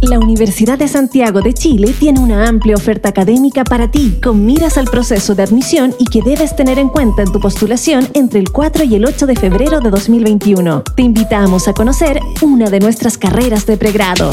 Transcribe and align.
La 0.00 0.20
Universidad 0.20 0.78
de 0.78 0.86
Santiago 0.86 1.40
de 1.40 1.52
Chile 1.52 1.92
tiene 1.98 2.20
una 2.20 2.46
amplia 2.46 2.76
oferta 2.76 3.08
académica 3.08 3.64
para 3.64 3.90
ti, 3.90 4.20
con 4.22 4.46
miras 4.46 4.78
al 4.78 4.84
proceso 4.84 5.34
de 5.34 5.42
admisión 5.42 5.92
y 5.98 6.04
que 6.04 6.22
debes 6.22 6.54
tener 6.54 6.78
en 6.78 6.88
cuenta 6.88 7.22
en 7.22 7.32
tu 7.32 7.40
postulación 7.40 8.06
entre 8.14 8.38
el 8.38 8.52
4 8.52 8.84
y 8.84 8.94
el 8.94 9.04
8 9.04 9.26
de 9.26 9.34
febrero 9.34 9.80
de 9.80 9.90
2021. 9.90 10.84
Te 10.94 11.02
invitamos 11.02 11.66
a 11.66 11.72
conocer 11.72 12.20
una 12.42 12.70
de 12.70 12.78
nuestras 12.78 13.18
carreras 13.18 13.66
de 13.66 13.76
pregrado. 13.76 14.30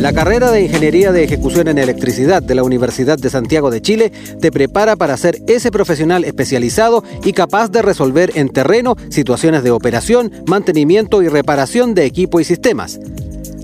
La 0.00 0.12
carrera 0.12 0.50
de 0.50 0.64
Ingeniería 0.64 1.12
de 1.12 1.22
Ejecución 1.22 1.68
en 1.68 1.78
Electricidad 1.78 2.42
de 2.42 2.56
la 2.56 2.64
Universidad 2.64 3.18
de 3.18 3.30
Santiago 3.30 3.70
de 3.70 3.82
Chile 3.82 4.10
te 4.40 4.50
prepara 4.50 4.96
para 4.96 5.16
ser 5.16 5.40
ese 5.46 5.70
profesional 5.70 6.24
especializado 6.24 7.04
y 7.24 7.32
capaz 7.32 7.70
de 7.70 7.82
resolver 7.82 8.32
en 8.34 8.48
terreno 8.48 8.96
situaciones 9.10 9.62
de 9.62 9.70
operación, 9.70 10.32
mantenimiento 10.46 11.22
y 11.22 11.28
reparación 11.28 11.94
de 11.94 12.04
equipo 12.04 12.40
y 12.40 12.44
sistemas. 12.44 12.98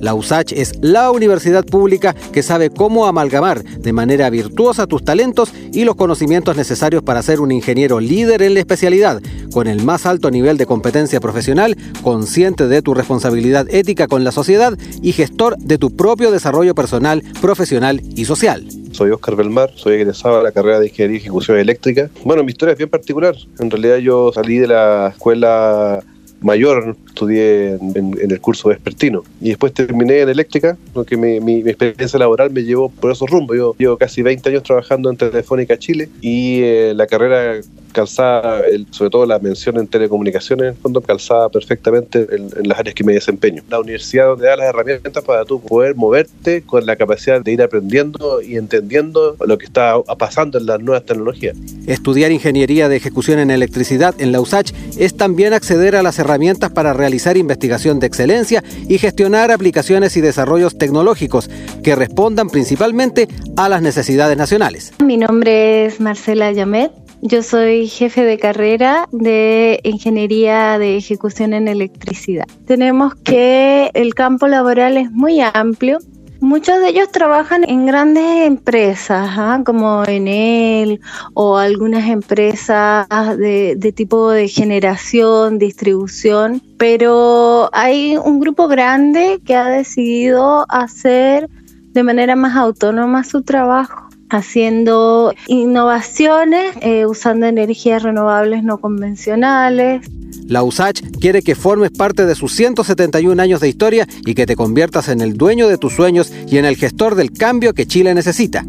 La 0.00 0.14
USACH 0.14 0.52
es 0.52 0.72
la 0.80 1.10
universidad 1.10 1.64
pública 1.64 2.14
que 2.32 2.42
sabe 2.42 2.70
cómo 2.70 3.06
amalgamar 3.06 3.62
de 3.62 3.92
manera 3.92 4.30
virtuosa 4.30 4.86
tus 4.86 5.04
talentos 5.04 5.52
y 5.72 5.84
los 5.84 5.94
conocimientos 5.94 6.56
necesarios 6.56 7.02
para 7.02 7.22
ser 7.22 7.40
un 7.40 7.52
ingeniero 7.52 8.00
líder 8.00 8.42
en 8.42 8.54
la 8.54 8.60
especialidad, 8.60 9.20
con 9.52 9.66
el 9.66 9.84
más 9.84 10.06
alto 10.06 10.30
nivel 10.30 10.56
de 10.56 10.64
competencia 10.64 11.20
profesional, 11.20 11.76
consciente 12.02 12.66
de 12.66 12.80
tu 12.80 12.94
responsabilidad 12.94 13.66
ética 13.68 14.06
con 14.06 14.24
la 14.24 14.32
sociedad 14.32 14.76
y 15.02 15.12
gestor 15.12 15.58
de 15.58 15.76
tu 15.76 15.94
propio 15.94 16.30
desarrollo 16.30 16.74
personal, 16.74 17.22
profesional 17.42 18.00
y 18.16 18.24
social. 18.24 18.66
Soy 18.92 19.10
Oscar 19.10 19.36
Belmar, 19.36 19.70
soy 19.76 19.94
egresado 19.94 20.38
de 20.38 20.44
la 20.44 20.52
carrera 20.52 20.80
de 20.80 20.88
Ingeniería 20.88 21.18
y 21.18 21.20
Ejecución 21.20 21.58
Eléctrica. 21.58 22.08
Bueno, 22.24 22.42
mi 22.42 22.52
historia 22.52 22.72
es 22.72 22.78
bien 22.78 22.90
particular. 22.90 23.36
En 23.58 23.70
realidad 23.70 23.98
yo 23.98 24.32
salí 24.32 24.58
de 24.58 24.66
la 24.66 25.08
escuela 25.08 26.02
mayor, 26.40 26.96
estudié 27.06 27.74
en, 27.74 28.16
el 28.20 28.40
curso 28.40 28.68
vespertino 28.68 29.22
y 29.40 29.50
después 29.50 29.72
terminé 29.72 30.20
en 30.20 30.28
eléctrica, 30.28 30.76
porque 30.92 31.16
mi, 31.16 31.40
mi, 31.40 31.60
experiencia 31.60 32.18
laboral 32.18 32.50
me 32.50 32.64
llevó 32.64 32.88
por 32.88 33.10
esos 33.12 33.28
rumbos. 33.28 33.56
Yo 33.56 33.74
llevo 33.78 33.96
casi 33.96 34.22
20 34.22 34.48
años 34.48 34.62
trabajando 34.62 35.10
en 35.10 35.16
Telefónica 35.16 35.78
Chile 35.78 36.08
y 36.20 36.60
eh, 36.62 36.92
la 36.94 37.06
carrera 37.06 37.60
calzada, 37.90 38.62
sobre 38.90 39.10
todo 39.10 39.26
la 39.26 39.38
mención 39.38 39.78
en 39.78 39.86
telecomunicaciones, 39.86 40.62
en 40.62 40.68
el 40.70 40.76
fondo 40.76 41.00
calzada 41.00 41.48
perfectamente 41.48 42.26
en, 42.30 42.68
las 42.68 42.78
áreas 42.78 42.94
que 42.94 43.04
me 43.04 43.12
desempeño. 43.12 43.62
La 43.68 43.80
universidad 43.80 44.26
donde 44.26 44.46
da 44.46 44.56
las 44.56 44.68
herramientas 44.68 45.22
para 45.24 45.44
tú 45.44 45.60
poder 45.60 45.94
moverte 45.94 46.62
con 46.62 46.86
la 46.86 46.96
capacidad 46.96 47.40
de 47.40 47.52
ir 47.52 47.62
aprendiendo 47.62 48.42
y 48.42 48.56
entendiendo 48.56 49.36
lo 49.44 49.58
que 49.58 49.66
está 49.66 50.00
pasando 50.18 50.58
en 50.58 50.66
las 50.66 50.80
nuevas 50.80 51.04
tecnologías. 51.04 51.56
Estudiar 51.86 52.32
ingeniería 52.32 52.88
de 52.88 52.96
ejecución 52.96 53.38
en 53.38 53.50
electricidad 53.50 54.14
en 54.18 54.32
la 54.32 54.40
USACH 54.40 54.72
es 54.98 55.16
también 55.16 55.52
acceder 55.52 55.96
a 55.96 56.02
las 56.02 56.18
herramientas 56.18 56.70
para 56.70 56.92
realizar 56.92 57.36
investigación 57.36 58.00
de 58.00 58.06
excelencia 58.06 58.62
y 58.88 58.98
gestionar 58.98 59.50
aplicaciones 59.50 60.16
y 60.16 60.20
desarrollos 60.20 60.78
tecnológicos 60.78 61.50
que 61.82 61.96
respondan 61.96 62.48
principalmente 62.48 63.28
a 63.56 63.68
las 63.68 63.82
necesidades 63.82 64.36
nacionales. 64.36 64.92
Mi 65.04 65.16
nombre 65.16 65.86
es 65.86 66.00
Marcela 66.00 66.52
Yamet. 66.52 66.92
Yo 67.22 67.42
soy 67.42 67.86
jefe 67.86 68.24
de 68.24 68.38
carrera 68.38 69.06
de 69.12 69.78
Ingeniería 69.84 70.78
de 70.78 70.96
Ejecución 70.96 71.52
en 71.52 71.68
Electricidad. 71.68 72.46
Tenemos 72.66 73.14
que 73.14 73.90
el 73.92 74.14
campo 74.14 74.46
laboral 74.46 74.96
es 74.96 75.10
muy 75.10 75.40
amplio. 75.40 75.98
Muchos 76.40 76.80
de 76.80 76.88
ellos 76.88 77.12
trabajan 77.12 77.68
en 77.68 77.84
grandes 77.84 78.46
empresas, 78.46 79.28
¿ah? 79.36 79.60
como 79.66 80.02
Enel 80.06 81.00
o 81.34 81.58
algunas 81.58 82.08
empresas 82.08 83.06
de, 83.36 83.74
de 83.76 83.92
tipo 83.92 84.30
de 84.30 84.48
generación, 84.48 85.58
distribución, 85.58 86.62
pero 86.78 87.68
hay 87.74 88.16
un 88.16 88.40
grupo 88.40 88.66
grande 88.66 89.42
que 89.44 89.54
ha 89.54 89.68
decidido 89.68 90.64
hacer 90.70 91.50
de 91.92 92.02
manera 92.02 92.34
más 92.34 92.56
autónoma 92.56 93.24
su 93.24 93.42
trabajo 93.42 94.09
haciendo 94.30 95.34
innovaciones, 95.46 96.74
eh, 96.80 97.06
usando 97.06 97.46
energías 97.46 98.02
renovables 98.02 98.62
no 98.62 98.78
convencionales. 98.78 100.08
La 100.46 100.62
USACH 100.62 101.02
quiere 101.20 101.42
que 101.42 101.54
formes 101.54 101.90
parte 101.90 102.26
de 102.26 102.34
sus 102.34 102.52
171 102.54 103.40
años 103.40 103.60
de 103.60 103.68
historia 103.68 104.06
y 104.26 104.34
que 104.34 104.46
te 104.46 104.56
conviertas 104.56 105.08
en 105.08 105.20
el 105.20 105.34
dueño 105.34 105.68
de 105.68 105.78
tus 105.78 105.94
sueños 105.94 106.32
y 106.48 106.58
en 106.58 106.64
el 106.64 106.76
gestor 106.76 107.14
del 107.14 107.32
cambio 107.32 107.74
que 107.74 107.86
Chile 107.86 108.14
necesita. 108.14 108.64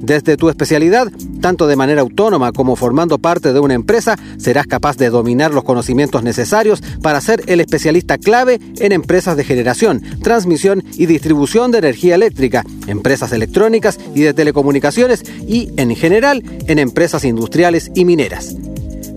Desde 0.00 0.36
tu 0.36 0.48
especialidad, 0.48 1.08
tanto 1.40 1.66
de 1.66 1.76
manera 1.76 2.00
autónoma 2.00 2.52
como 2.52 2.74
formando 2.74 3.18
parte 3.18 3.52
de 3.52 3.60
una 3.60 3.74
empresa, 3.74 4.18
serás 4.38 4.66
capaz 4.66 4.96
de 4.96 5.10
dominar 5.10 5.52
los 5.52 5.64
conocimientos 5.64 6.22
necesarios 6.22 6.82
para 7.02 7.20
ser 7.20 7.42
el 7.46 7.60
especialista 7.60 8.16
clave 8.18 8.60
en 8.78 8.92
empresas 8.92 9.36
de 9.36 9.44
generación, 9.44 10.02
transmisión 10.22 10.82
y 10.94 11.06
distribución 11.06 11.70
de 11.70 11.78
energía 11.78 12.14
eléctrica, 12.14 12.64
empresas 12.86 13.32
electrónicas 13.32 13.98
y 14.14 14.22
de 14.22 14.34
telecomunicaciones 14.34 15.22
y, 15.46 15.70
en 15.76 15.94
general, 15.94 16.42
en 16.66 16.78
empresas 16.78 17.24
industriales 17.24 17.90
y 17.94 18.06
mineras. 18.06 18.56